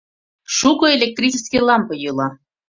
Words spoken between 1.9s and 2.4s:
йӱла.